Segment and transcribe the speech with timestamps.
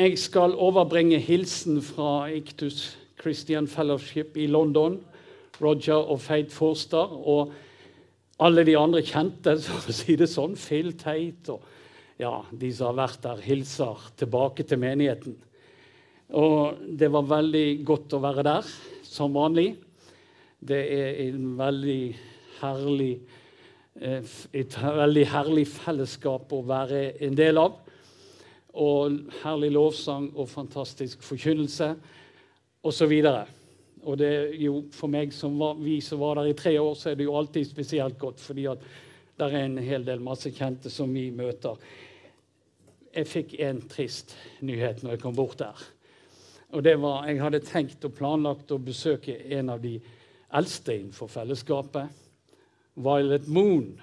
[0.00, 4.94] Jeg skal overbringe hilsen fra Iktus Christian Fellowship i London.
[5.60, 7.50] Roger og Feit Forster og
[8.40, 10.54] alle de andre kjente, for å si det sånn.
[10.56, 11.66] Phil Tate og
[12.16, 15.36] ja, de som har vært der, hilser tilbake til menigheten.
[16.32, 18.72] Og det var veldig godt å være der,
[19.04, 19.74] som vanlig.
[20.64, 22.00] Det er en veldig
[22.62, 23.12] herlig,
[24.00, 27.82] eh, et veldig herlig fellesskap å være en del av
[28.74, 31.94] og herlig lovsang og fantastisk forkynnelse
[32.86, 33.14] osv.
[34.02, 36.94] Og det er jo for meg som var, vi som var der i tre år,
[36.94, 38.40] så er det jo alltid spesielt godt.
[38.40, 38.78] fordi at
[39.38, 41.76] det er en hel del masse kjente som vi møter.
[43.10, 45.76] Jeg fikk en trist nyhet når jeg kom bort der.
[46.70, 49.98] Og det var, Jeg hadde tenkt og planlagt å besøke en av de
[50.54, 52.06] eldste innenfor fellesskapet.
[52.94, 54.00] Violet Moon.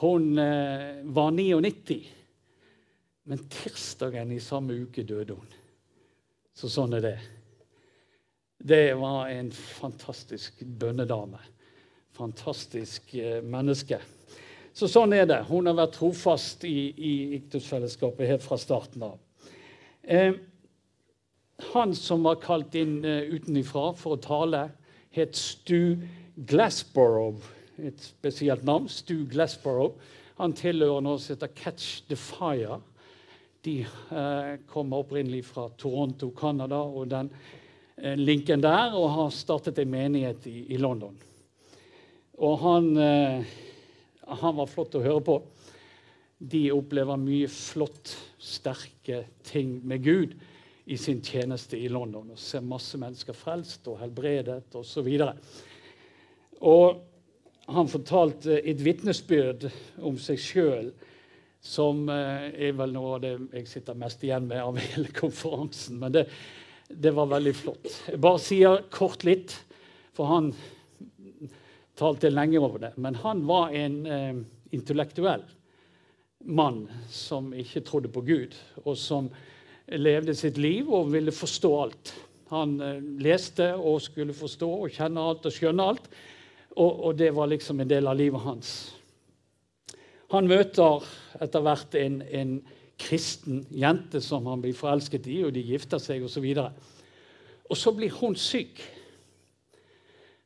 [0.00, 2.00] Hun eh, var 99.
[3.24, 5.52] Men tirsdagen i samme uke døde hun.
[6.54, 7.16] Så sånn er det.
[8.64, 11.40] Det var en fantastisk bønnedame.
[12.14, 13.98] Fantastisk eh, menneske.
[14.76, 15.40] Så sånn er det.
[15.48, 19.18] Hun har vært trofast i, i Iktus-fellesskapet helt fra starten av.
[20.02, 20.36] Eh,
[21.72, 24.64] han som var kalt inn uh, utenifra for å tale,
[25.14, 26.00] het Stu
[26.50, 27.46] Glassborough.
[27.78, 28.88] Et spesielt navn.
[28.90, 29.94] Stu Glassborough.
[30.40, 32.80] Han tilhører noe som heter Catch the Fire
[33.64, 37.30] de eh, kommer opprinnelig fra Toronto, Canada, og den
[37.96, 41.16] eh, linken der, og har startet en menighet i, i London.
[42.44, 43.54] Og han, eh,
[44.26, 45.38] han, var flott å høre på.
[46.44, 50.36] De opplever mye flott, sterke ting med Gud
[50.84, 52.34] i sin tjeneste i London.
[52.34, 55.08] Og ser masse mennesker frelst og helbredet osv.
[55.08, 55.40] Og,
[56.68, 59.70] og han fortalte et vitnesbyrd
[60.04, 60.92] om seg sjøl
[61.64, 65.98] som eh, er vel noe av det jeg sitter mest igjen med av hele konferansen.
[66.02, 66.26] Men det,
[66.88, 67.88] det var veldig flott.
[68.10, 69.56] Jeg bare sier kort litt,
[70.14, 70.52] for han
[71.98, 72.92] talte lenge over det.
[73.00, 74.42] Men han var en eh,
[74.76, 75.44] intellektuell
[76.44, 79.30] mann som ikke trodde på Gud, og som
[79.88, 82.12] levde sitt liv og ville forstå alt.
[82.52, 86.12] Han eh, leste og skulle forstå og kjenne alt og skjønne alt.
[86.74, 88.74] Og, og det var liksom en del av livet hans.
[90.34, 91.04] Han møter
[91.44, 92.56] etter hvert en, en
[92.98, 96.46] kristen jente som han blir forelsket i, og de gifter seg osv.
[96.58, 96.90] Og,
[97.70, 98.82] og så blir hun syk.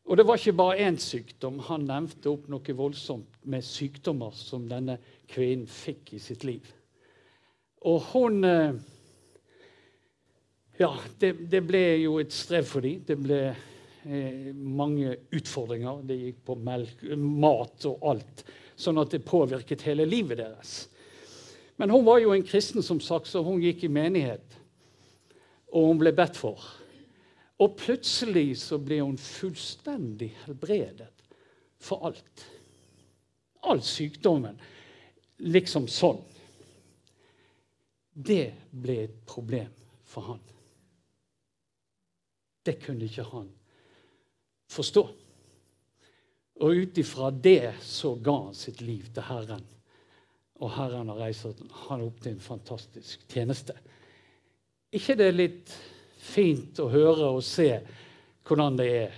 [0.09, 1.61] Og det var ikke bare én sykdom.
[1.69, 4.97] Han nevnte opp noe voldsomt med sykdommer som denne
[5.29, 6.69] kvinnen fikk i sitt liv.
[7.89, 8.79] Og hun eh,
[10.79, 13.01] Ja, det, det ble jo et strev for dem.
[13.03, 16.05] Det ble eh, mange utfordringer.
[16.07, 18.45] Det gikk på melk, mat og alt
[18.79, 20.87] sånn at det påvirket hele livet deres.
[21.79, 24.57] Men hun var jo en kristen, som sagt, så hun gikk i menighet.
[25.75, 26.63] Og hun ble bedt for.
[27.59, 31.11] Og plutselig så ble hun fullstendig helbredet
[31.83, 32.45] for alt.
[33.67, 34.59] All sykdommen.
[35.43, 36.23] Liksom sånn.
[38.15, 39.71] Det ble et problem
[40.07, 40.43] for han.
[42.67, 43.47] Det kunne ikke han
[44.69, 45.07] forstå.
[46.59, 49.63] Og ut ifra det så ga han sitt liv til Herren.
[50.59, 53.77] Og Herren har reist han opp til en fantastisk tjeneste.
[54.93, 55.73] ikke det er litt
[56.19, 57.71] fint å høre og se
[58.49, 59.15] hvordan det er?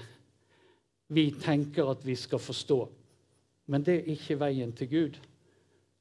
[1.10, 2.78] Vi tenker at vi skal forstå,
[3.66, 5.16] men det er ikke veien til Gud.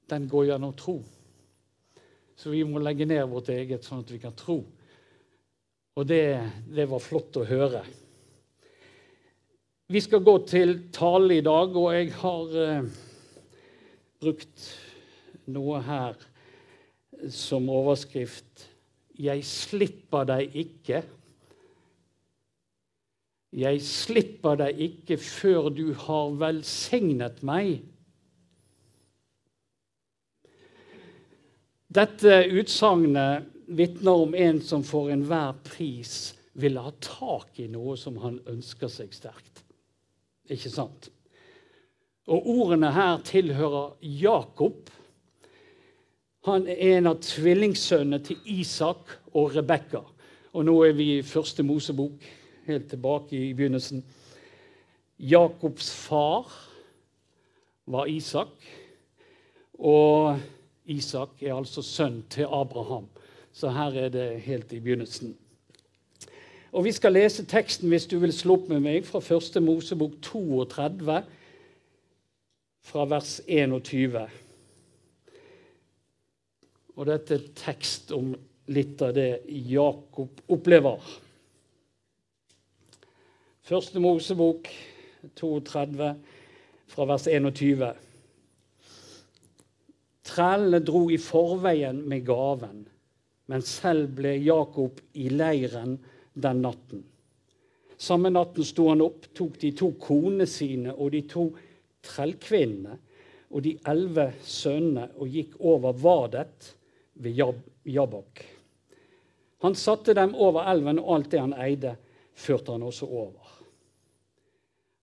[0.09, 0.99] Den går gjennom tro.
[2.35, 4.59] Så vi må legge ned vårt eget, sånn at vi kan tro.
[5.97, 6.39] Og det,
[6.69, 7.81] det var flott å høre.
[9.89, 12.89] Vi skal gå til tale i dag, og jeg har eh,
[14.21, 14.65] brukt
[15.49, 16.19] noe her
[17.33, 18.67] som overskrift
[19.17, 20.99] 'Jeg slipper deg ikke'.
[23.51, 27.81] Jeg slipper deg ikke før du har velsignet meg.
[31.89, 38.21] Dette utsagnet vitner om en som for enhver pris ville ha tak i noe som
[38.21, 39.65] han ønsker seg sterkt.
[40.49, 41.09] Ikke sant?
[42.29, 44.89] Og ordene her tilhører Jakob.
[46.45, 50.03] Han er en av tvillingsønnene til Isak og Rebekka.
[50.53, 52.23] Og nå er vi i første Mosebok,
[52.65, 54.03] helt tilbake i begynnelsen.
[55.19, 56.47] Jakobs far
[57.89, 58.53] var Isak,
[59.73, 60.39] og
[60.85, 63.09] Isak er altså sønn til Abraham.
[63.51, 65.35] Så her er det helt i begynnelsen.
[66.71, 69.57] Og Vi skal lese teksten hvis du vil slå opp med meg, fra 1.
[69.65, 71.15] Mosebok 32,
[72.89, 74.19] fra vers 21.
[76.99, 78.35] Og dette er tekst om
[78.69, 81.01] litt av det Jakob opplever.
[83.65, 84.69] Første Mosebok
[85.39, 86.11] 32,
[86.89, 87.89] fra vers 21.
[90.29, 92.85] Trellene dro i forveien med gaven,
[93.49, 95.97] men selv ble Jakob i leiren
[96.41, 97.03] den natten.
[97.99, 101.49] Samme natten sto han opp, tok de to konene sine og de to
[102.05, 102.95] trellkvinnene
[103.49, 106.73] og de elleve sønnene og gikk over Vadet
[107.19, 107.59] ved Jab
[107.89, 108.43] Jabok.
[109.61, 111.95] Han satte dem over elven, og alt det han eide,
[112.39, 113.55] førte han også over.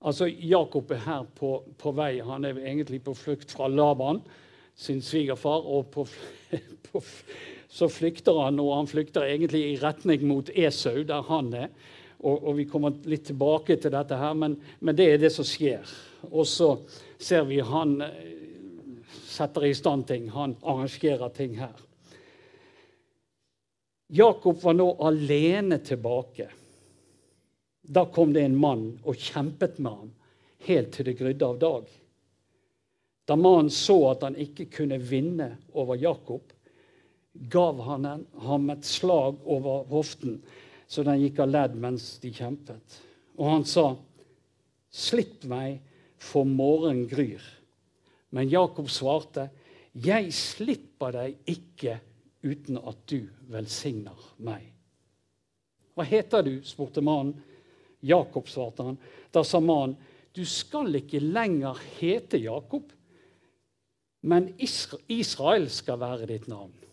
[0.06, 2.21] Altså, Jakob er her på, på vei.
[2.25, 4.23] Han er egentlig på flukt fra Laban,
[4.75, 5.67] sin svigerfar.
[5.67, 6.06] og på,
[6.88, 7.03] på,
[7.68, 11.70] Så flykter han, og han flykter egentlig i retning mot Esau, der han er.
[12.18, 15.46] Og, og, Vi kommer litt tilbake til dette, her, men, men, det er det som
[15.46, 15.84] skjer.
[16.30, 16.76] Og så
[17.18, 18.30] ser vi han eh,
[19.26, 20.30] setter i stand ting.
[20.32, 21.74] Han arrangerer ting her.
[24.08, 26.48] Jakob var nå alene tilbake.
[27.82, 30.12] Da kom det en mann og kjempet med ham
[30.66, 31.88] helt til det grydde av dag.
[33.26, 36.52] Da mannen så at han ikke kunne vinne over Jakob,
[37.50, 40.41] gav han ham et slag over hoften
[40.87, 43.00] så den gikk av ledd mens de kjempet.
[43.37, 43.97] Og han sa,
[44.91, 45.81] 'Slipp meg,
[46.17, 47.53] for morgenen gryr.'
[48.31, 49.50] Men Jakob svarte,
[49.94, 52.00] 'Jeg slipper deg ikke
[52.43, 54.73] uten at du velsigner meg.'
[55.94, 56.61] Hva heter du?
[56.62, 57.43] spurte mannen.
[58.00, 58.99] Jakob, svarte han.
[59.33, 59.97] Da sa mannen,
[60.35, 62.93] du skal ikke lenger hete Jakob,
[64.21, 64.55] men
[65.09, 66.86] Israel skal være ditt navn.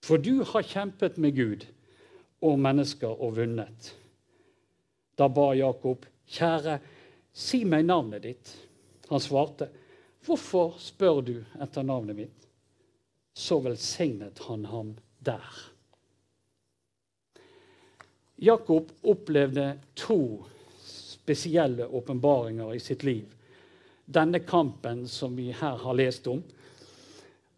[0.00, 1.66] For du har kjempet med Gud
[2.40, 3.94] og mennesker og vunnet.
[5.18, 6.78] Da ba Jakob, 'Kjære,
[7.32, 8.56] si meg navnet ditt.'
[9.10, 9.68] Han svarte,
[10.24, 12.48] 'Hvorfor spør du etter navnet mitt?'
[13.34, 15.70] Så velsignet han ham der.
[18.38, 20.44] Jakob opplevde to
[20.80, 23.26] spesielle åpenbaringer i sitt liv.
[24.06, 26.42] Denne kampen som vi her har lest om.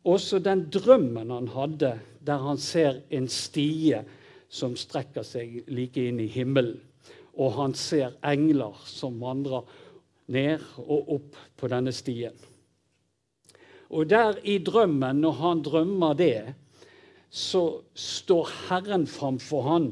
[0.05, 1.93] Også den drømmen han hadde,
[2.27, 4.05] der han ser en stie
[4.53, 6.79] som strekker seg like inn i himmelen.
[7.33, 9.65] Og han ser engler som vandrer
[10.33, 12.35] ned og opp på denne stien.
[13.93, 16.55] Og der i drømmen, når han drømmer det,
[17.33, 19.89] så står Herren framfor han,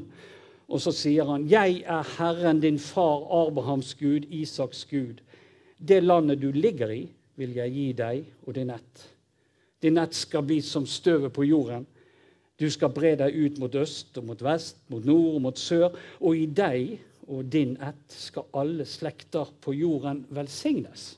[0.69, 5.21] og så sier han, 'Jeg er Herren, din far Abrahams Gud, Isaks Gud.'
[5.79, 9.09] 'Det landet du ligger i, vil jeg gi deg og din ett.'
[9.81, 11.85] 'Din ett skal bli som støvet på jorden.'
[12.61, 15.95] Du skal bre deg ut mot øst og mot vest, mot nord og mot sør.
[16.21, 16.99] Og i deg
[17.31, 21.15] og din ett skal alle slekter på jorden velsignes.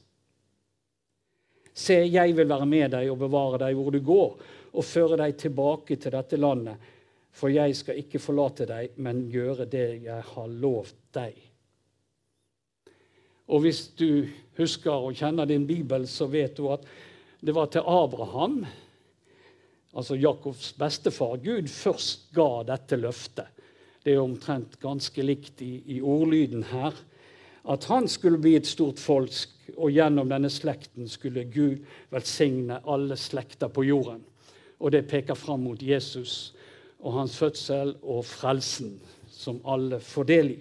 [1.74, 4.36] Se, jeg vil være med deg og bevare deg hvor du går,
[4.74, 6.92] og føre deg tilbake til dette landet.
[7.34, 11.34] For jeg skal ikke forlate deg, men gjøre det jeg har lovt deg.
[13.50, 14.30] Og hvis du
[14.60, 16.86] husker og kjenner din bibel, så vet du at
[17.44, 18.62] det var til Abraham
[19.94, 23.50] altså Jakobs bestefar, Gud først ga dette løftet.
[24.04, 26.96] Det er omtrent ganske likt i, i, ordlyden her.
[27.64, 29.32] At han skulle bli et stort folk,
[29.78, 34.26] og gjennom denne slekten skulle Gud velsigne alle slekter på jorden.
[34.84, 36.52] Og det peker fram mot Jesus
[37.00, 38.98] og hans fødsel og frelsen,
[39.32, 40.60] som alle får del i.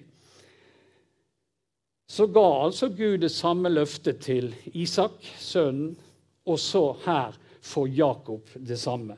[2.12, 5.96] Så ga altså Gud det samme løftet til Isak, sønnen,
[6.46, 9.16] og så her for Jakob det samme.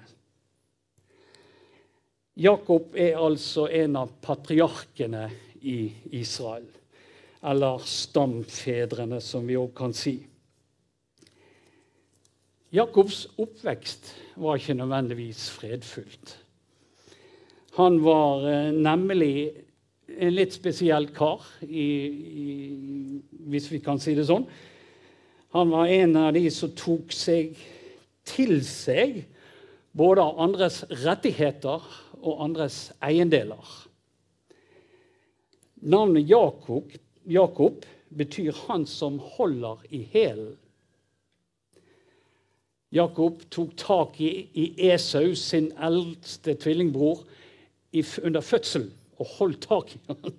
[2.34, 5.28] Jakob er altså en av patriarkene
[5.62, 6.66] i Israel.
[7.44, 10.16] Eller stamfedrene, som vi òg kan si.
[12.74, 14.08] Jakobs oppvekst
[14.42, 16.38] var ikke nødvendigvis fredfullt.
[17.78, 19.36] Han var eh, nemlig
[20.10, 21.86] en litt spesiell kar, i,
[22.44, 22.48] i,
[23.50, 24.46] hvis vi kan si det sånn.
[25.54, 27.54] Han var en av de som tok seg
[28.24, 29.22] til seg
[29.94, 31.84] både av andres rettigheter
[32.24, 33.64] og andres eiendeler.
[35.84, 36.92] Navnet Jakob,
[37.28, 40.56] Jakob betyr 'han som holder i hælen'.
[42.92, 47.24] Jakob tok tak i, i Esau, sin eldste tvillingbror,
[47.92, 50.16] i, under fødselen og holdt tak i ham.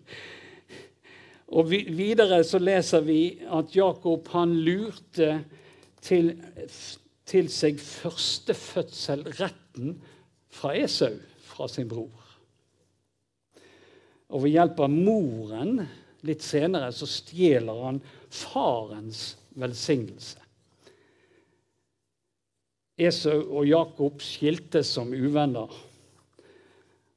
[1.48, 5.44] Og vi, Videre så leser vi at Jakob han lurte
[6.02, 6.32] til
[7.26, 10.02] til seg førstefødselretten
[10.54, 12.26] fra Esau, fra sin bror.
[14.34, 15.90] Og ved hjelp av moren
[16.26, 18.02] litt senere så stjeler han
[18.34, 20.40] farens velsignelse.
[22.96, 25.72] Esau og Jakob skiltes som uvenner.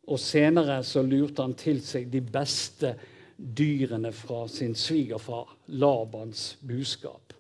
[0.08, 2.94] Og senere så lurte han til seg de beste
[3.38, 5.46] dyrene fra sin svigerfar,
[5.78, 7.37] Labans buskap.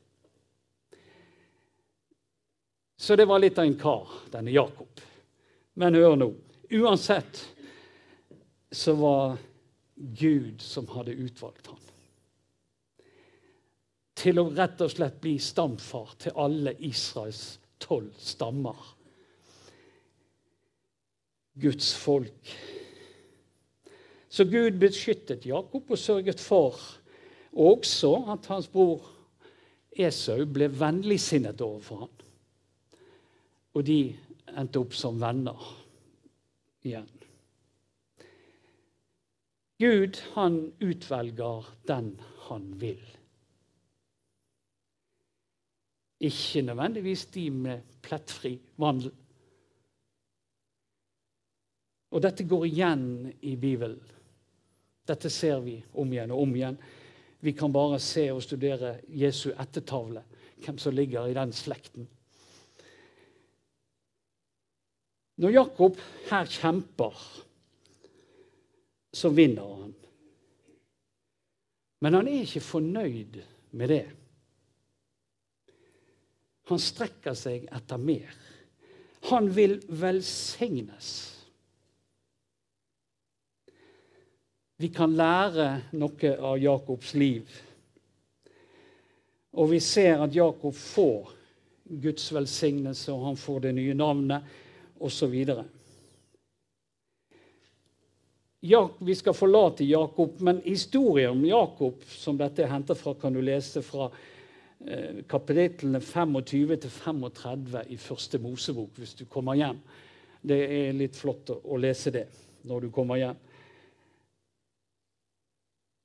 [2.98, 5.00] Så det var litt av en kar, denne Jakob.
[5.78, 6.32] Men hør nå.
[6.74, 7.44] Uansett
[8.74, 9.36] så var
[9.94, 11.78] Gud som hadde utvalgt ham.
[14.18, 18.82] Til å rett og slett bli stamfar til alle Israels tolv stammer.
[21.54, 22.54] Guds folk.
[24.28, 26.82] Så Gud beskyttet Jakob og sørget for
[27.54, 29.06] også at hans bror
[29.98, 32.17] Esau ble vennligsinnet overfor ham.
[33.78, 34.00] Og de
[34.58, 35.68] endte opp som venner
[36.82, 37.06] igjen.
[39.78, 42.16] Gud, han utvelger den
[42.48, 43.04] han vil.
[46.26, 49.14] Ikke nødvendigvis de med plettfri vandel.
[52.10, 53.06] Og dette går igjen
[53.46, 54.02] i Bibelen.
[55.06, 56.82] Dette ser vi om igjen og om igjen.
[57.46, 60.24] Vi kan bare se og studere Jesu ettertavle,
[60.64, 62.08] hvem som ligger i den slekten.
[65.38, 65.98] Når Jakob
[66.30, 67.14] her kjemper,
[69.12, 69.94] så vinner han.
[72.02, 73.38] Men han er ikke fornøyd
[73.78, 74.04] med det.
[76.68, 78.34] Han strekker seg etter mer.
[79.30, 81.08] Han vil velsignes.
[84.78, 87.48] Vi kan lære noe av Jakobs liv.
[89.58, 91.32] Og vi ser at Jakob får
[91.88, 94.58] Guds velsignelse, og han får det nye navnet
[95.00, 95.34] osv.
[98.60, 103.32] Ja, vi skal forlate Jakob, men historien om Jakob, som dette er hentet fra, kan
[103.32, 109.78] du lese fra eh, kapitlene 25 til 35 i første Mosebok hvis du kommer hjem.
[110.42, 112.26] Det er litt flott å lese det
[112.66, 113.38] når du kommer hjem.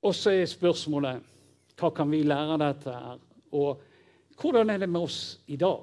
[0.04, 1.32] Og så er spørsmålet
[1.80, 3.18] hva kan vi lære av dette her?
[3.58, 3.82] Og
[4.38, 5.20] hvordan er det med oss
[5.50, 5.82] i dag?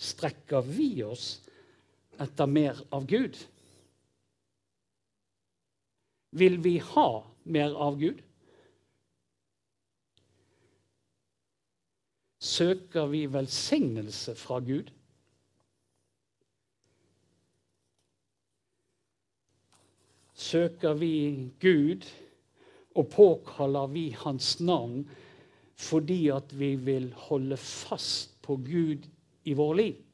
[0.00, 1.36] Strekker vi oss
[2.20, 3.38] etter mer av Gud?
[6.30, 8.22] Vil vi ha mer av Gud?
[12.40, 14.90] Søker vi velsignelse fra Gud?
[20.34, 22.06] Søker vi Gud
[22.96, 25.04] og påkaller vi Hans navn
[25.80, 29.06] fordi at vi vil holde fast på Gud
[29.44, 30.09] i vår liv?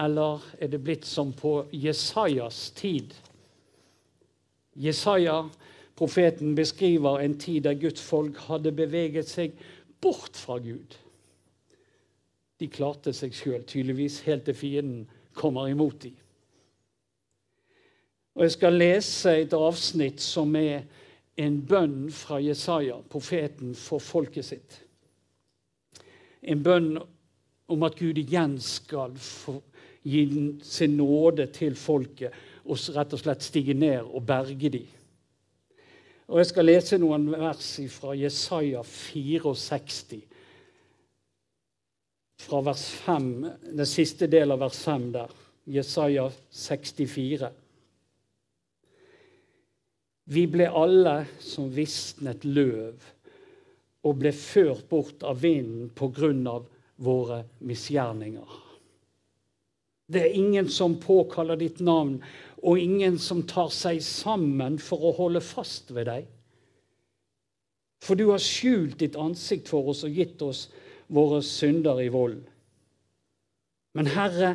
[0.00, 3.14] Eller er det blitt som på Jesajas tid?
[4.74, 5.42] Jesaja,
[5.96, 9.58] profeten, beskriver en tid der Guds folk hadde beveget seg
[10.00, 10.96] bort fra Gud.
[12.60, 15.04] De klarte seg sjøl, tydeligvis, helt til fienden
[15.36, 16.16] kommer imot dem.
[18.34, 20.84] Og Jeg skal lese et avsnitt som er
[21.40, 24.80] en bønn fra Jesaja, profeten, for folket sitt.
[26.42, 26.94] En bønn
[27.70, 29.14] om at Gud igjen skal
[30.02, 30.22] gi
[30.64, 32.34] sin nåde til folket
[32.64, 34.88] og rett og slett stige ned og berge dem.
[36.30, 40.20] Og Jeg skal lese noen vers fra Jesaja 64,
[42.40, 43.32] fra vers 5,
[43.74, 45.32] den siste delen av vers 5 der.
[45.70, 47.50] Jesaja 64.
[50.30, 53.10] Vi ble alle som visnet løv
[54.06, 56.69] og ble ført bort av vinden på grunn av
[57.00, 58.58] våre misgjerninger.
[60.10, 62.18] Det er ingen som påkaller ditt navn,
[62.60, 66.26] og ingen som tar seg sammen for å holde fast ved deg.
[68.04, 70.66] For du har skjult ditt ansikt for oss og gitt oss
[71.12, 72.40] våre synder i vold.
[73.96, 74.54] Men Herre,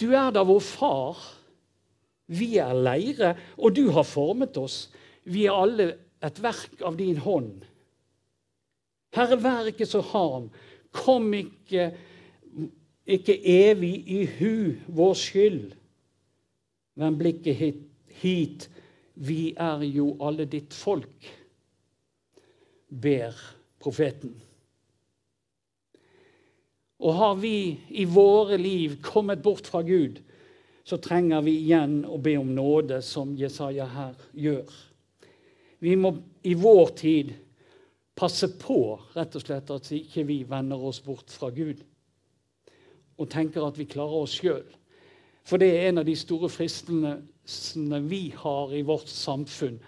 [0.00, 1.22] du er da vår far.
[2.26, 4.86] Vi er leire, og du har formet oss.
[5.24, 5.88] Vi er alle
[6.24, 7.64] et verk av din hånd.
[9.16, 10.50] Herre, vær ikke så harm.
[10.94, 11.90] Kom ikke
[13.06, 15.74] ikke evig i hu vår skyld.
[16.96, 17.80] men blikket hit,
[18.22, 18.70] hit,
[19.14, 21.26] vi er jo alle ditt folk,
[22.88, 23.36] ber
[23.78, 24.32] profeten.
[27.04, 30.22] Og har vi i våre liv kommet bort fra Gud,
[30.88, 34.72] så trenger vi igjen å be om nåde, som Jesaja her gjør.
[35.84, 36.14] Vi må
[36.48, 37.34] i vår tid
[38.16, 38.78] passe på
[39.14, 41.82] rett og slett at ikke vi vender oss bort fra Gud
[43.16, 44.64] og tenker at vi klarer oss sjøl.
[45.46, 49.78] For det er en av de store fristelsene vi har i vårt samfunn.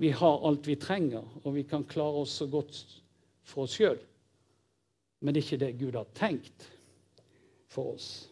[0.00, 2.78] Vi har alt vi trenger, og vi kan klare oss så godt
[3.44, 3.98] for oss sjøl.
[5.20, 6.70] Men det er ikke det Gud har tenkt.
[7.74, 8.28] for oss.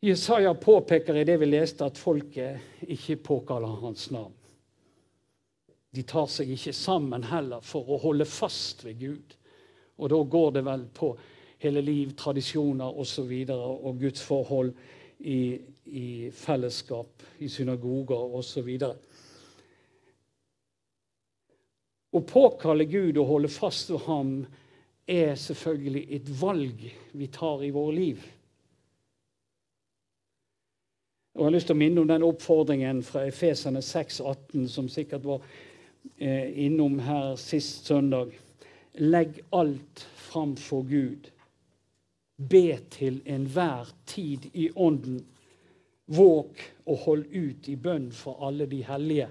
[0.00, 4.32] Jesaja påpeker i det vi leste, at folket ikke påkaller hans navn.
[5.92, 9.34] De tar seg ikke sammen heller for å holde fast ved Gud.
[10.00, 11.12] Og da går det vel på
[11.62, 13.32] hele liv, tradisjoner osv.
[13.52, 14.72] Og, og Guds forhold
[15.18, 18.70] i, i fellesskap, i synagoger osv.
[22.12, 24.36] Å påkalle Gud og holde fast ved ham
[25.08, 26.86] er selvfølgelig et valg
[27.18, 28.24] vi tar i våre liv.
[31.32, 35.24] Og Jeg har lyst til å minne om den oppfordringen fra Efesene 6,18 som sikkert
[35.24, 35.44] var
[36.18, 38.32] innom her sist søndag.
[38.94, 41.30] Legg alt fram for Gud.
[42.36, 45.24] Be til enhver tid i Ånden.
[46.06, 49.28] Våg og hold ut i bønn for alle de hellige.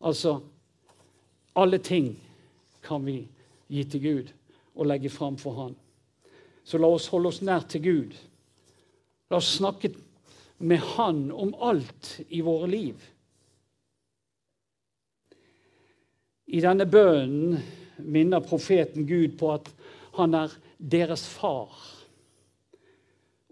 [0.00, 0.38] Altså
[1.58, 2.12] alle ting
[2.82, 3.20] kan vi
[3.68, 4.32] gi til Gud
[4.74, 5.76] og legge fram for Han.
[6.64, 8.16] Så la oss holde oss nær til Gud.
[9.30, 9.90] La oss snakke
[10.58, 13.02] med Han om alt i våre liv.
[16.48, 17.58] I denne bønnen
[17.98, 19.68] minner profeten Gud på at
[20.16, 21.74] han er deres far,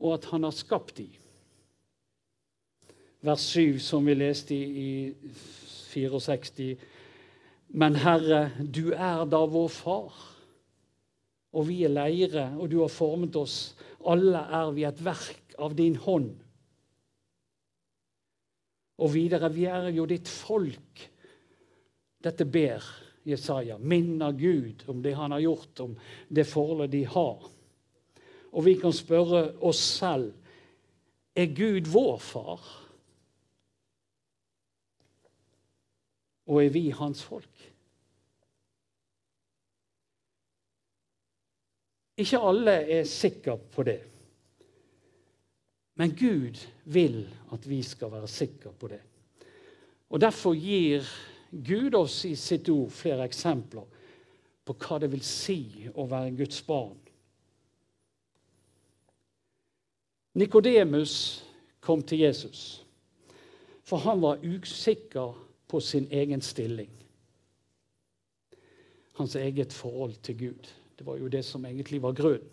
[0.00, 1.12] og at han har skapt dem.
[3.26, 4.90] Vers 7, som vi leste i
[5.90, 6.76] 64.
[7.76, 10.16] Men Herre, du er da vår far,
[11.56, 13.74] og vi er leire, og du har formet oss.
[14.06, 16.30] Alle er vi et verk av din hånd.
[19.02, 21.08] Og videre, vi er jo ditt folk.
[22.26, 22.82] Dette ber
[23.26, 23.78] Jesaja.
[23.78, 25.94] Minner Gud om det han har gjort, om
[26.28, 27.46] det forholdet de har.
[28.50, 30.32] Og vi kan spørre oss selv
[31.36, 32.60] er Gud vår far?
[36.46, 37.64] Og er vi hans folk?
[42.16, 43.98] Ikke alle er sikre på det.
[46.00, 49.02] Men Gud vil at vi skal være sikre på det.
[50.08, 51.04] Og Derfor gir
[51.64, 53.86] Gud oss i sitt ord flere eksempler
[54.66, 55.60] på hva det vil si
[55.94, 56.96] å være Guds barn.
[60.36, 61.44] Nikodemus
[61.80, 62.82] kom til Jesus,
[63.86, 65.36] for han var usikker
[65.70, 66.90] på sin egen stilling.
[69.16, 70.68] Hans eget forhold til Gud.
[70.98, 72.52] Det var jo det som egentlig var grunnen,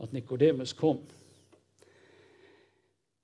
[0.00, 1.00] at Nikodemus kom.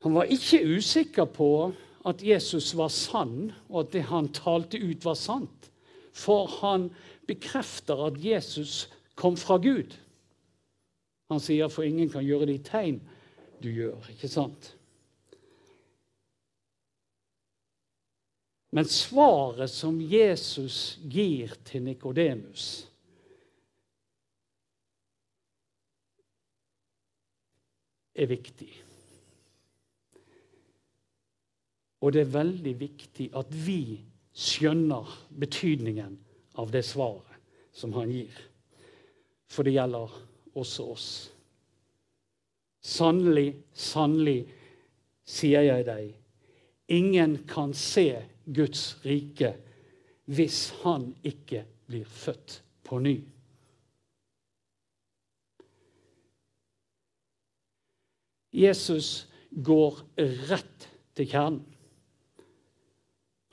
[0.05, 1.73] Han var ikke usikker på
[2.07, 5.71] at Jesus var sann, og at det han talte ut, var sant.
[6.15, 6.91] For han
[7.27, 8.87] bekrefter at Jesus
[9.19, 9.97] kom fra Gud.
[11.31, 13.01] Han sier, 'For ingen kan gjøre de tegn
[13.63, 14.11] du gjør'.
[14.11, 14.77] Ikke sant?
[18.71, 22.87] Men svaret som Jesus gir til Nikodemus
[28.15, 28.86] er viktig.
[32.07, 33.99] Og det er veldig viktig at vi
[34.31, 35.11] skjønner
[35.43, 36.13] betydningen
[36.63, 37.41] av det svaret
[37.75, 38.37] som han gir.
[39.51, 40.15] For det gjelder
[40.55, 41.09] også oss.
[42.87, 44.45] Sannelig, sannelig,
[45.27, 46.13] sier jeg deg,
[46.95, 48.13] ingen kan se
[48.47, 49.57] Guds rike
[50.31, 53.17] hvis han ikke blir født på ny.
[58.55, 60.05] Jesus går
[60.53, 60.87] rett
[61.19, 61.65] til kjernen.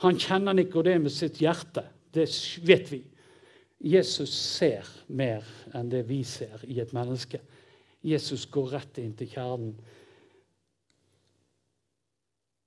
[0.03, 1.85] Han kjenner Nikodemus sitt hjerte.
[2.11, 2.27] Det
[2.67, 2.99] vet vi.
[3.83, 7.39] Jesus ser mer enn det vi ser i et menneske.
[8.03, 9.73] Jesus går rett inn til kjernen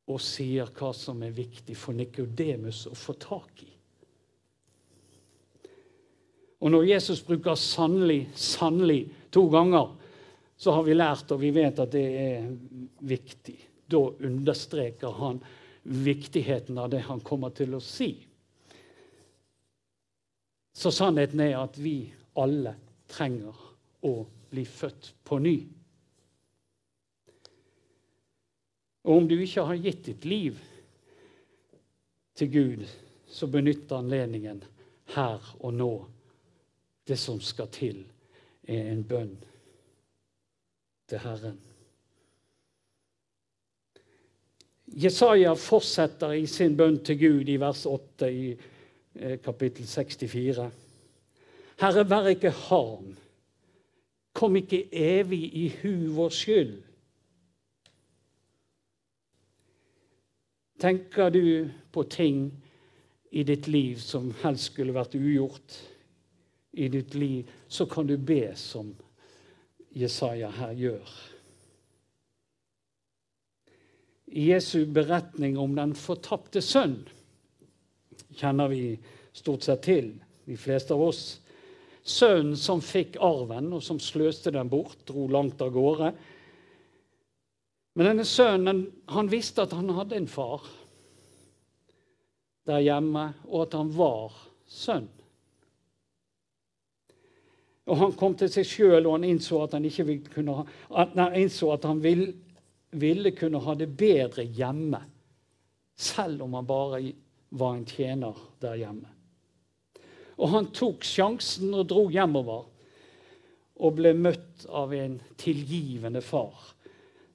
[0.07, 3.71] og sier hva som er viktig for Nikodemus å få tak i.
[6.65, 9.93] Og Når Jesus bruker 'sannelig', 'sannelig' to ganger,
[10.57, 12.57] så har vi lært og vi vet at det er
[13.01, 13.59] viktig.
[13.91, 15.41] Da understreker han
[15.87, 18.11] viktigheten av det han kommer til å si.
[20.77, 22.75] Så sannheten er at vi alle
[23.09, 23.57] trenger
[24.05, 24.15] å
[24.51, 25.57] bli født på ny.
[29.07, 30.59] Og om du ikke har gitt ditt liv
[32.37, 32.83] til Gud,
[33.31, 34.65] så benytt anledningen
[35.15, 35.93] her og nå.
[37.07, 38.01] Det som skal til,
[38.67, 39.37] er en bønn
[41.07, 41.61] til Herren.
[44.87, 50.69] Jesaja fortsetter i sin bønn til Gud i vers 8 i eh, kapittel 64.
[51.81, 53.17] Herre, vær ikke harm.
[54.37, 56.77] Kom ikke evig i hu vår skyld.
[60.79, 62.51] Tenker du på ting
[63.33, 65.81] i ditt liv som helst skulle vært ugjort
[66.77, 68.93] i ditt liv, så kan du be som
[69.97, 71.15] Jesaja her gjør.
[74.27, 76.99] I Jesu beretning om den fortapte sønn
[78.37, 78.97] kjenner vi
[79.37, 80.11] stort sett til,
[80.47, 81.23] de fleste av oss.
[82.07, 86.13] Sønnen som fikk arven, og som sløste den bort, dro langt av gårde.
[87.97, 90.67] Men denne sønnen han visste at han hadde en far
[92.67, 94.35] der hjemme, og at han var
[94.67, 95.07] sønn.
[97.87, 100.65] Og Han kom til seg sjøl, og han innså at han, ikke kunne,
[101.15, 102.25] nei, innså at han vil,
[103.01, 105.03] ville kunne ha det bedre hjemme,
[105.97, 107.03] selv om han bare
[107.57, 109.13] var en tjener der hjemme.
[110.37, 112.67] Og han tok sjansen og dro hjemover
[113.77, 116.75] og ble møtt av en tilgivende far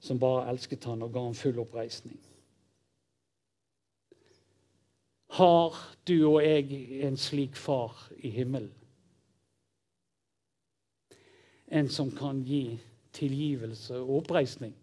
[0.02, 2.18] som bare elsket han og ga han full oppreisning.
[5.32, 8.72] Har du og jeg en slik far i himmelen?
[11.72, 12.76] En som kan gi
[13.16, 14.74] tilgivelse og oppreisning?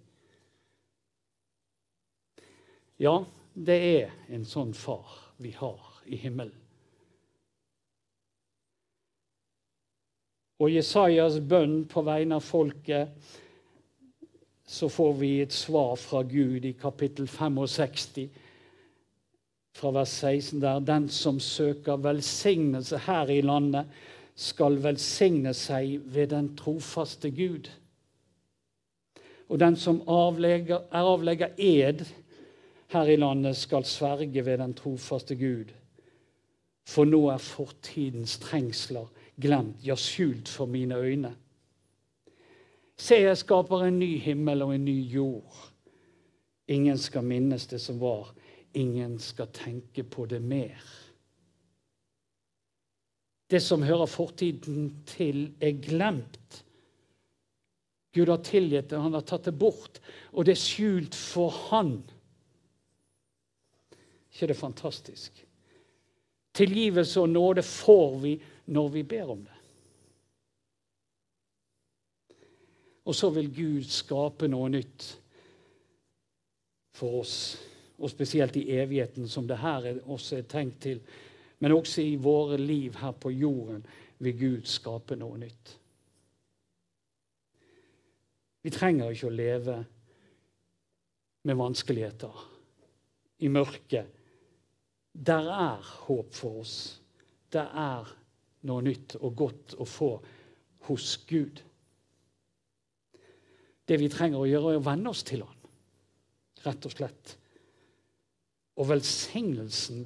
[3.00, 3.22] Ja,
[3.54, 5.08] det er en sånn far
[5.40, 6.56] vi har i himmelen.
[10.60, 13.16] Og Jesajas bønn på vegne av folket
[14.70, 18.28] så får vi et svar fra Gud i kapittel 65,
[19.80, 20.84] fra vers 16 der.
[20.84, 23.88] Den som søker velsignelse her i landet,
[24.40, 27.72] skal velsigne seg ved den trofaste Gud.
[29.50, 32.06] Og den som avlegger, avlegger ed
[32.90, 35.74] her i landet, skal sverge ved den trofaste Gud.
[36.90, 39.10] For nå er fortidens trengsler
[39.42, 41.36] glemt, ja, skjult for mine øyne.
[43.00, 45.70] Se, jeg skaper en ny himmel og en ny jord.
[46.68, 48.34] Ingen skal minnes det som var.
[48.74, 50.82] Ingen skal tenke på det mer.
[53.50, 56.66] Det som hører fortiden til, er glemt.
[58.14, 60.00] Gud har tilgitt det, han har tatt det bort,
[60.34, 62.02] og det er skjult for Han.
[64.40, 65.46] Ikke det fantastisk?
[66.56, 68.36] Tilgivelse og nåde får vi
[68.72, 69.56] når vi ber om det.
[73.06, 75.06] Og så vil Gud skape noe nytt
[76.96, 77.36] for oss,
[78.00, 81.02] og spesielt i evigheten, som det her også er tenkt til.
[81.60, 83.84] Men også i våre liv her på jorden
[84.20, 85.74] vil Gud skape noe nytt.
[88.62, 89.76] Vi trenger ikke å leve
[91.48, 92.46] med vanskeligheter,
[93.40, 94.19] i mørket.
[95.14, 97.02] Der er håp for oss.
[97.52, 98.10] Det er
[98.70, 100.12] noe nytt og godt å få
[100.90, 101.62] hos Gud.
[103.90, 105.70] Det vi trenger å gjøre, er å venne oss til Han,
[106.66, 107.36] rett og slett.
[108.80, 110.06] Og velsignelsen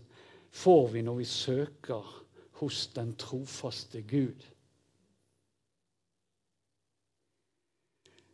[0.54, 2.14] får vi når vi søker
[2.62, 4.48] hos den trofaste Gud.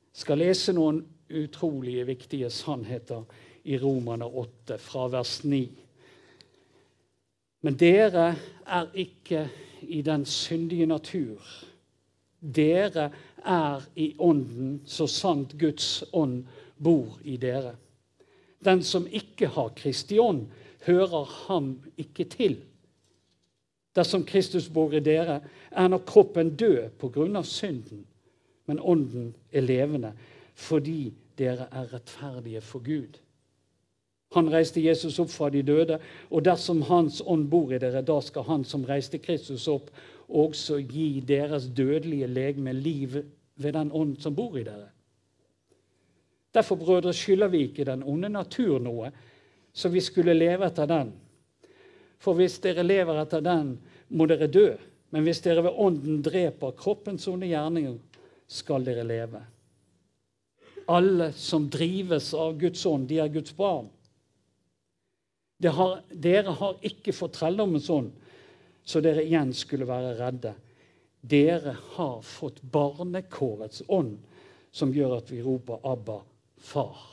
[0.10, 3.24] Jeg skal lese noen utrolige viktige sannheter
[3.72, 5.89] i Romerne 8, fra vers 9.
[7.62, 8.36] Men dere
[8.68, 9.50] er ikke
[9.82, 11.42] i den syndige natur.
[12.40, 13.10] Dere
[13.46, 16.46] er i ånden, så sant Guds ånd
[16.84, 17.76] bor i dere.
[18.64, 20.48] Den som ikke har Kristi ånd,
[20.86, 22.58] hører ham ikke til.
[23.96, 25.42] Dersom Kristus bor i dere,
[25.72, 28.06] er nok kroppen død av synden,
[28.66, 30.14] men ånden er levende
[30.60, 33.20] fordi dere er rettferdige for Gud.
[34.36, 35.98] Han reiste Jesus opp fra de døde,
[36.30, 39.90] og dersom Hans ånd bor i dere, da skal Han som reiste Kristus opp,
[40.30, 43.18] også gi deres dødelige legeme liv
[43.56, 44.92] ved den ånd som bor i dere.
[46.54, 49.12] Derfor, brødre, skylder vi ikke den onde natur noe,
[49.74, 51.12] så vi skulle leve etter den.
[52.20, 53.78] For hvis dere lever etter den,
[54.10, 54.70] må dere dø.
[55.10, 57.98] Men hvis dere ved ånden dreper kroppens onde gjerninger,
[58.50, 59.42] skal dere leve.
[60.90, 63.90] Alle som drives av Guds ånd, de er Guds barn.
[65.64, 68.12] Har, dere har ikke fått trelldommens ånd,
[68.84, 70.54] så dere igjen skulle være redde.
[71.20, 74.18] Dere har fått barnekårets ånd,
[74.72, 76.22] som gjør at vi roper 'Abba,
[76.58, 77.06] far'.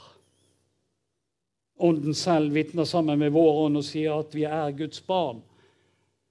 [1.79, 5.43] Ånden selv vitner sammen med vår ånd og sier at vi er Guds barn.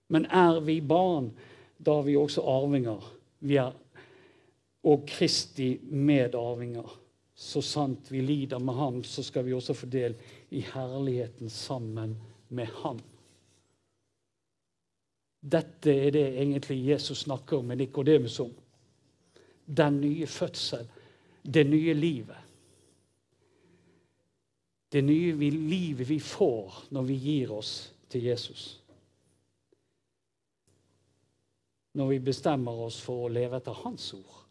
[0.09, 1.31] Men er vi barn,
[1.77, 3.03] da er vi også arvinger.
[3.39, 3.73] Vi er
[4.85, 7.04] og Kristi medarvinger.
[7.35, 10.15] Så sant vi lider med ham, så skal vi også få del
[10.55, 12.15] i herligheten sammen
[12.47, 13.01] med ham.
[15.45, 18.53] Dette er det egentlig Jesus snakker med Nikodemus om.
[19.65, 20.87] Den nye fødsel,
[21.43, 22.39] det nye livet.
[24.91, 28.81] Det nye livet vi får når vi gir oss til Jesus.
[31.93, 34.43] Når vi bestemmer oss for å leve etter Hans ord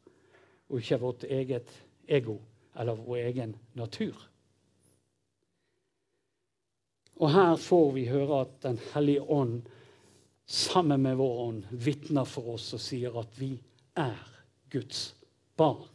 [0.68, 1.72] og ikke vårt eget
[2.08, 2.38] ego
[2.74, 4.16] eller vår egen natur.
[7.22, 9.62] Og her får vi høre at Den hellige ånd
[10.46, 13.54] sammen med vår ånd vitner for oss og sier at vi
[13.96, 14.18] er
[14.72, 15.14] Guds
[15.56, 15.88] barn.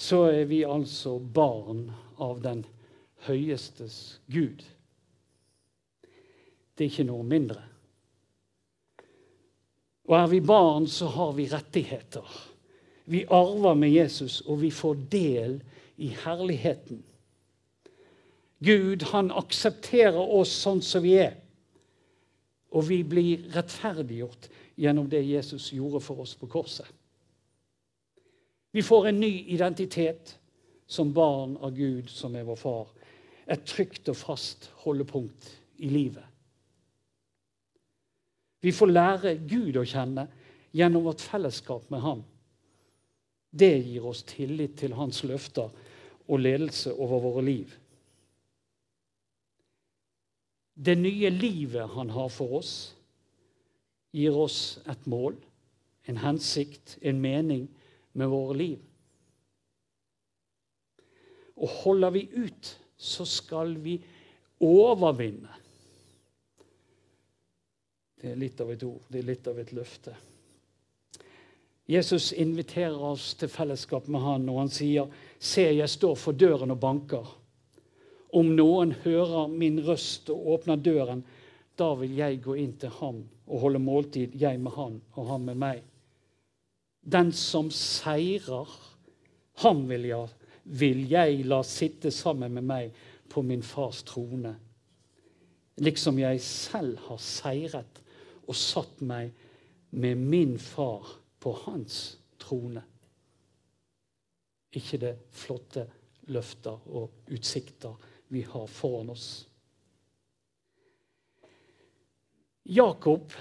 [0.00, 2.62] Så er vi altså barn av den
[3.26, 4.62] høyestes Gud.
[6.74, 7.60] Det er ikke noe mindre.
[10.08, 12.24] Og er vi barn, så har vi rettigheter.
[13.10, 15.56] Vi arver med Jesus, og vi får del
[15.98, 17.02] i herligheten.
[18.64, 21.34] Gud han aksepterer oss sånn som vi er.
[22.70, 24.46] Og vi blir rettferdiggjort
[24.78, 26.86] gjennom det Jesus gjorde for oss på korset.
[28.70, 30.36] Vi får en ny identitet
[30.86, 32.88] som barn av Gud, som er vår far.
[33.50, 35.50] Et trygt og fast holdepunkt
[35.82, 36.26] i livet.
[38.60, 40.28] Vi får lære Gud å kjenne
[40.76, 42.22] gjennom vårt fellesskap med ham.
[43.50, 45.70] Det gir oss tillit til hans løfter
[46.30, 47.72] og ledelse over våre liv.
[50.74, 52.74] Det nye livet han har for oss,
[54.14, 55.36] gir oss et mål,
[56.08, 57.66] en hensikt, en mening
[58.16, 58.78] med våre liv.
[61.60, 63.98] Og holder vi ut, så skal vi
[64.64, 65.58] overvinne.
[68.20, 70.14] Det er litt av et ord, det er litt av et løfte.
[71.90, 76.70] Jesus inviterer oss til fellesskap med han, og han sier, 'Se, jeg står for døren
[76.70, 77.36] og banker.'
[78.32, 81.24] Om noen hører min røst og åpner døren,
[81.76, 85.44] da vil jeg gå inn til ham og holde måltid, jeg med han og han
[85.44, 85.82] med meg.
[87.02, 88.68] Den som seirer,
[89.64, 90.28] ham vil jeg,
[90.64, 92.92] vil jeg la sitte sammen med meg
[93.28, 94.54] på min fars trone.
[95.80, 98.02] Liksom jeg selv har seiret
[98.46, 99.32] og satt meg
[99.90, 102.82] med min far på hans trone.
[104.76, 105.86] Ikke det flotte
[106.30, 107.96] løfter og utsikter
[108.30, 109.30] vi har foran oss.
[112.70, 113.32] Jakob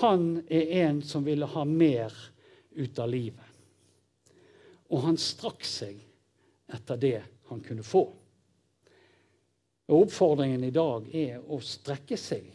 [0.00, 2.14] han er en som ville ha mer
[2.70, 3.44] ut av livet.
[4.90, 6.00] Og han strakk seg
[6.74, 7.18] etter det
[7.50, 8.04] han kunne få.
[9.86, 12.48] Og Oppfordringen i dag er å strekke seg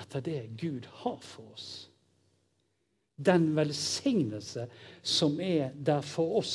[0.00, 1.89] etter det Gud har for oss.
[3.20, 4.66] Den velsignelse
[5.02, 6.54] som er der for oss.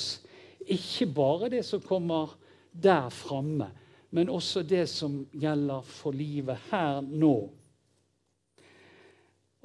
[0.65, 2.33] Ikke bare det som kommer
[2.71, 3.69] der framme,
[4.09, 7.35] men også det som gjelder for livet her nå.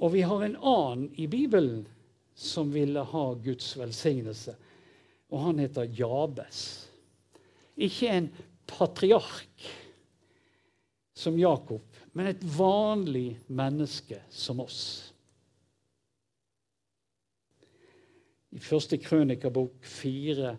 [0.00, 1.84] Og vi har en annen i Bibelen
[2.34, 4.54] som ville ha Guds velsignelse,
[5.30, 6.62] og han heter Jabes.
[7.76, 8.30] Ikke en
[8.68, 9.68] patriark
[11.16, 11.82] som Jakob,
[12.12, 15.12] men et vanlig menneske som oss.
[18.50, 20.56] I første krønikabok 4,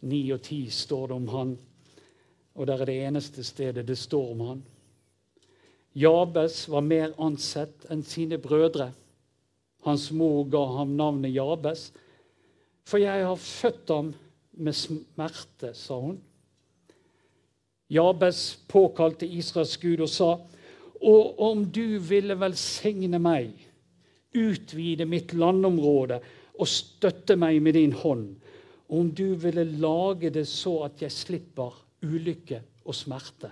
[0.00, 1.56] 9 og 10 står det om han
[2.54, 4.60] og det er det eneste stedet det står om han.
[5.94, 8.92] Jabes var mer ansett enn sine brødre.
[9.84, 11.88] Hans mor ga ham navnet Jabes.
[12.86, 14.12] For jeg har født ham
[14.52, 16.18] med smerte, sa hun.
[17.90, 20.30] Jabes påkalte Israels Gud og sa,
[21.04, 23.50] og om du ville velsigne meg,
[24.34, 26.20] utvide mitt landområde
[26.54, 28.28] og støtte meg med din hånd,
[28.94, 33.50] om du ville lage det så at jeg slipper ulykke og smerte.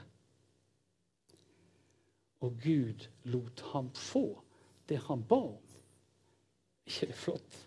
[2.42, 4.26] Og Gud lot ham få
[4.88, 5.68] det han ba om.
[6.86, 7.58] ikke det flott?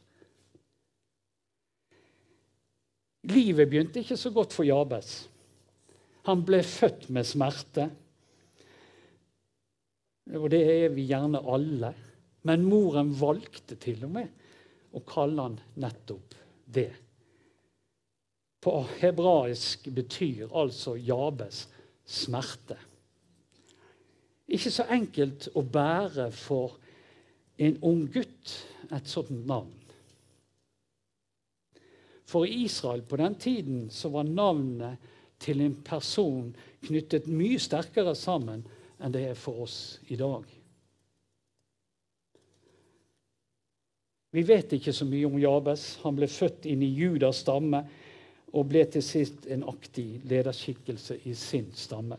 [3.31, 5.13] Livet begynte ikke så godt for Jabes.
[6.27, 7.87] Han ble født med smerte.
[10.35, 11.93] Og det er vi gjerne alle.
[12.45, 14.44] Men moren valgte til og med
[14.95, 16.91] å kaller han nettopp det
[18.65, 21.67] på hebraisk betyr altså Jabes
[22.05, 22.77] smerte.
[24.49, 26.79] Ikke så enkelt å bære for
[27.61, 28.55] en ung gutt
[28.89, 29.69] et sånt navn.
[32.25, 36.49] For i Israel på den tiden så var navnet til en person
[36.87, 38.65] knyttet mye sterkere sammen
[38.97, 40.41] enn det er for oss i dag.
[44.35, 45.83] Vi vet ikke så mye om Jabes.
[46.03, 47.79] Han ble født inn i Judas stamme
[48.51, 52.17] og ble til sist en aktiv lederskikkelse i sin stamme.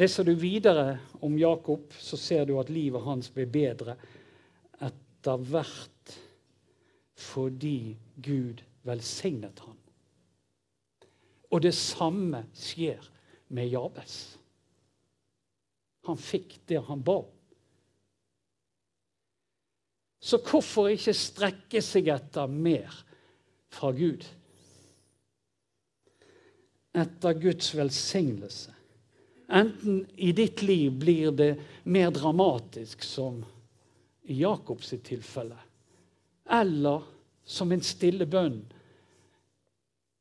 [0.00, 3.98] Leser du videre om Jakob, så ser du at livet hans ble bedre
[4.80, 6.14] etter hvert
[7.20, 9.76] fordi Gud velsignet ham.
[11.52, 13.10] Og det samme skjer
[13.52, 14.16] med Jabes.
[16.08, 17.18] Han fikk det han ba.
[20.20, 22.92] Så hvorfor ikke strekke seg etter mer
[23.72, 24.26] fra Gud?
[26.92, 28.74] Etter Guds velsignelse.
[29.50, 31.54] Enten i ditt liv blir det
[31.90, 33.40] mer dramatisk, som
[34.30, 35.56] i Jakobs tilfelle,
[36.46, 37.08] eller
[37.42, 38.60] som en stille bønn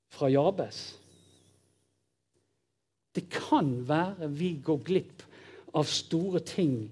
[0.10, 0.80] fra Jabes.
[3.14, 5.24] Det kan være vi går glipp
[5.78, 6.88] av store ting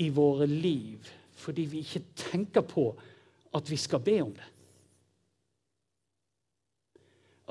[0.00, 1.06] i våre liv
[1.40, 2.90] fordi vi ikke tenker på
[3.56, 4.50] at vi skal be om det.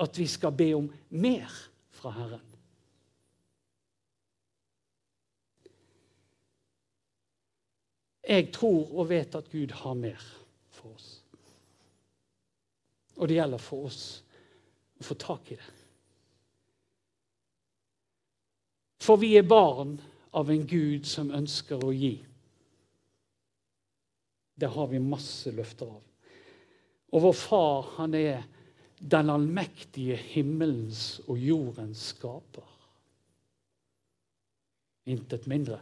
[0.00, 1.50] At vi skal be om mer
[1.90, 2.46] fra Herren.
[8.30, 10.22] Jeg tror og vet at Gud har mer
[10.70, 11.08] for oss.
[13.16, 14.02] Og det gjelder for oss
[15.00, 15.70] å få tak i det.
[19.00, 19.96] For vi er barn
[20.36, 22.14] av en Gud som ønsker å gi.
[24.60, 26.02] Det har vi masse løfter av.
[27.10, 28.42] Og vår far, han er
[29.00, 32.66] den allmektige himmelens og jordens skaper.
[35.10, 35.80] Intet mindre.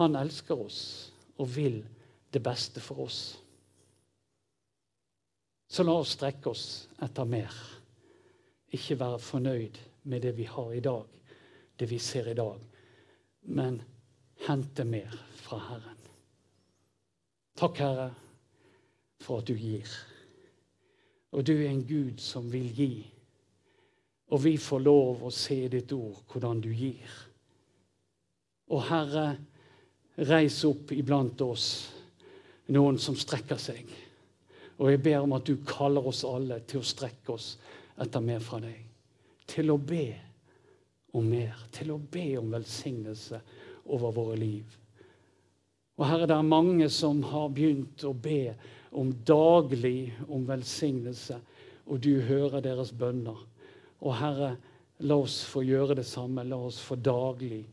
[0.00, 0.80] Han elsker oss
[1.36, 1.82] og vil
[2.32, 3.20] det beste for oss.
[5.68, 6.66] Så la oss strekke oss
[7.04, 7.52] etter mer.
[8.72, 9.78] Ikke være fornøyd
[10.08, 11.04] med det vi har i dag,
[11.78, 12.58] det vi ser i dag,
[13.42, 13.80] men
[14.46, 16.00] hente mer fra Herren.
[17.58, 18.08] Takk, Herre,
[19.22, 19.88] for at du gir.
[21.32, 22.92] Og du er en Gud som vil gi.
[24.32, 27.08] Og vi får lov å se i ditt ord hvordan du gir.
[28.72, 29.26] Og Herre,
[30.12, 31.66] Reis opp iblant oss
[32.72, 33.86] noen som strekker seg.
[34.76, 37.54] Og jeg ber om at du kaller oss alle til å strekke oss
[38.00, 38.76] etter mer fra deg.
[39.48, 40.04] Til å be
[41.16, 41.56] om mer.
[41.72, 43.40] Til å be om velsignelse
[43.86, 44.78] over våre liv.
[45.98, 48.54] Og Herre, det er mange som har begynt å be
[48.96, 51.38] om daglig om velsignelse,
[51.86, 53.38] og du hører deres bønner.
[54.02, 54.54] Og Herre,
[55.02, 56.44] la oss få gjøre det samme.
[56.46, 57.64] La oss få daglig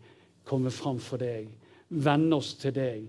[0.50, 1.50] komme fram for deg
[1.89, 3.08] vende oss til deg,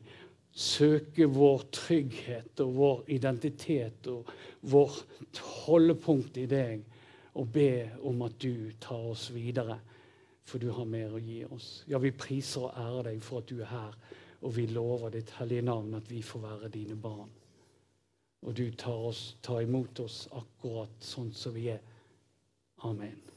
[0.51, 4.31] søke vår trygghet og vår identitet og
[4.73, 6.83] vårt holdepunkt i deg,
[7.39, 9.79] og be om at du tar oss videre,
[10.51, 11.69] for du har mer å gi oss.
[11.87, 13.95] Ja, vi priser og ærer deg for at du er her,
[14.41, 17.31] og vi lover ditt hellige navn at vi får være dine barn.
[18.43, 21.83] Og du tar, oss, tar imot oss akkurat sånn som vi er.
[22.89, 23.30] Amen.